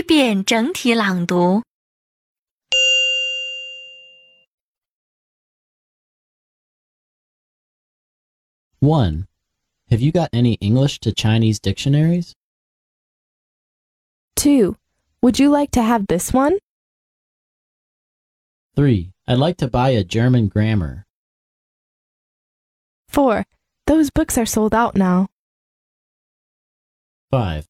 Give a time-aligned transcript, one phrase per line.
[0.00, 1.62] 一遍整体朗读。
[8.80, 9.26] 1.
[9.90, 12.34] Have you got any English to Chinese dictionaries?
[14.36, 14.76] 2.
[15.22, 16.58] Would you like to have this one?
[18.76, 19.10] 3.
[19.26, 21.04] I'd like to buy a German grammar.
[23.08, 23.44] 4.
[23.86, 25.28] Those books are sold out now.
[27.30, 27.66] 5.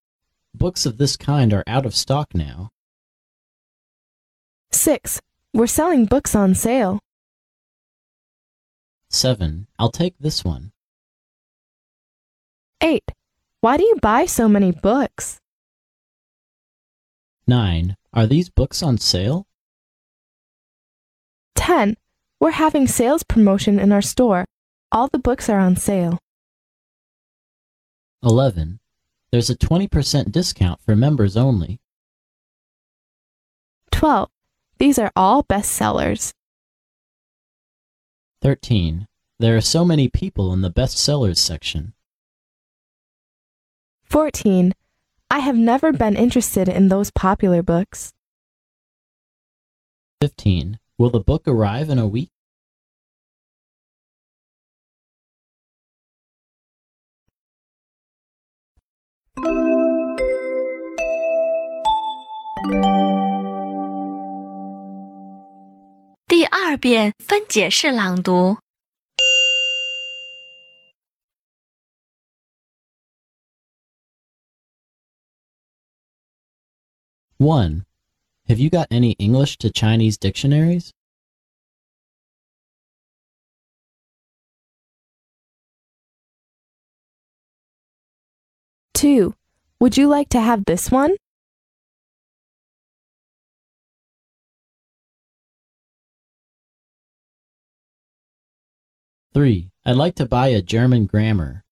[0.53, 2.69] Books of this kind are out of stock now.
[4.71, 5.21] 6.
[5.53, 6.99] We're selling books on sale.
[9.09, 9.67] 7.
[9.79, 10.71] I'll take this one.
[12.81, 13.03] 8.
[13.61, 15.39] Why do you buy so many books?
[17.47, 17.95] 9.
[18.13, 19.45] Are these books on sale?
[21.55, 21.95] 10.
[22.39, 24.45] We're having sales promotion in our store.
[24.91, 26.17] All the books are on sale.
[28.23, 28.80] 11.
[29.31, 31.79] There's a 20% discount for members only.
[33.91, 34.29] 12.
[34.77, 36.33] These are all bestsellers.
[38.41, 39.07] 13.
[39.39, 41.93] There are so many people in the bestsellers section.
[44.03, 44.73] 14.
[45.29, 48.11] I have never been interested in those popular books.
[50.19, 50.79] 15.
[50.97, 52.30] Will the book arrive in a week?《
[66.26, 68.58] 第二遍分解式朗读。
[77.38, 77.84] 1.
[78.48, 80.92] Have you got any English to Chinese dictionaries?
[88.94, 89.34] 2.
[89.80, 91.16] Would you like to have this one?
[99.33, 99.71] 3.
[99.85, 101.63] I'd like to buy a German grammar.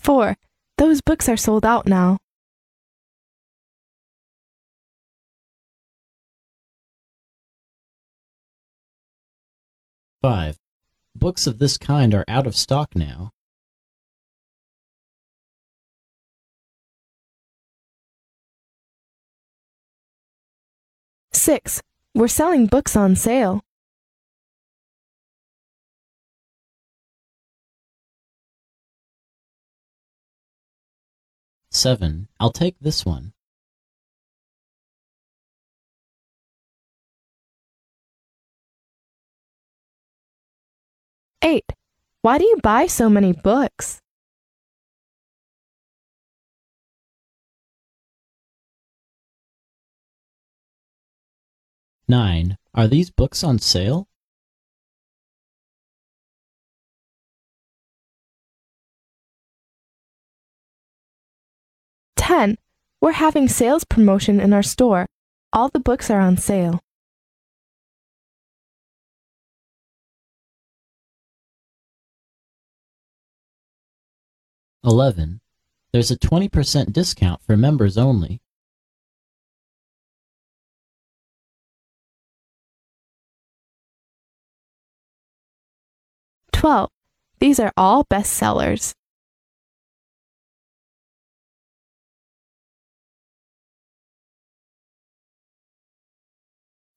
[0.00, 0.36] 4.
[0.76, 2.18] Those books are sold out now.
[10.20, 10.58] 5.
[11.14, 13.30] Books of this kind are out of stock now.
[21.44, 21.82] 6.
[22.14, 23.60] We're selling books on sale.
[31.68, 32.28] 7.
[32.40, 33.34] I'll take this one.
[41.42, 41.62] 8.
[42.22, 44.00] Why do you buy so many books?
[52.08, 52.56] 9.
[52.74, 54.08] Are these books on sale?
[62.16, 62.56] 10.
[63.00, 65.06] We're having sales promotion in our store.
[65.52, 66.80] All the books are on sale.
[74.84, 75.40] 11.
[75.92, 78.40] There's a 20% discount for members only.
[86.64, 86.88] 12.
[87.40, 88.94] These are all bestsellers.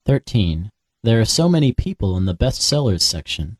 [0.05, 0.72] 13.
[1.03, 3.57] There are so many people in the bestsellers section.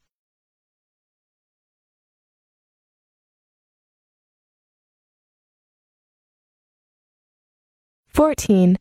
[8.08, 8.78] 14.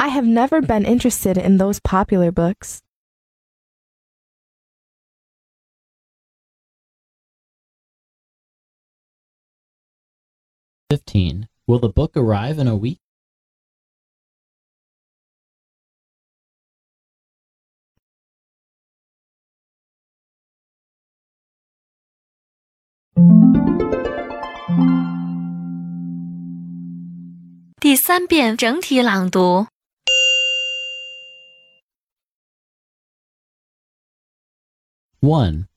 [0.00, 2.82] I have never been interested in those popular books.
[10.92, 12.98] fifteen Will the book arrive in a week?
[35.20, 35.68] One.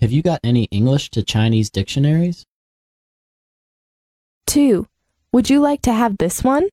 [0.00, 2.46] Have you got any English to Chinese dictionaries?
[4.52, 4.86] 2.
[5.32, 6.68] Would you like to have this one?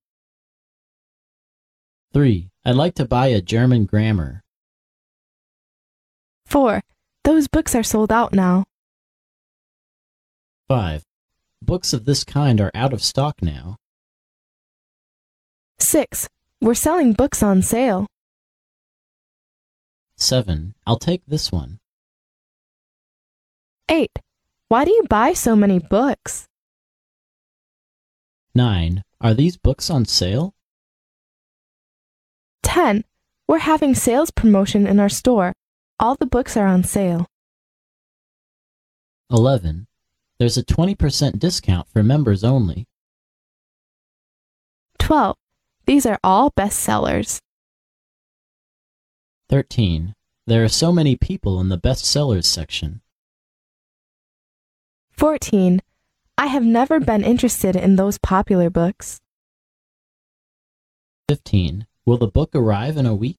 [2.12, 2.50] 3.
[2.66, 4.44] I'd like to buy a German grammar.
[6.46, 6.82] 4.
[7.24, 8.66] Those books are sold out now.
[10.68, 11.06] 5.
[11.62, 13.78] Books of this kind are out of stock now.
[15.80, 16.28] 6.
[16.60, 18.08] We're selling books on sale.
[20.18, 20.76] 7.
[20.86, 21.80] I'll take this one.
[23.88, 24.12] 8.
[24.68, 26.49] Why do you buy so many books?
[28.56, 29.04] 9.
[29.22, 30.54] Are these books on sale?
[32.64, 33.04] 10.
[33.48, 35.54] We're having sales promotion in our store.
[36.00, 37.26] All the books are on sale.
[39.32, 39.88] 11.
[40.40, 42.88] There's a 20% discount for members only.
[45.00, 45.36] 12.
[45.86, 47.40] These are all bestsellers.
[49.50, 50.14] 13.
[50.46, 53.02] There are so many people in the bestsellers section.
[55.12, 55.82] 14.
[56.40, 59.20] I have never been interested in those popular books.
[61.28, 61.86] 15.
[62.06, 63.36] Will the book arrive in a week?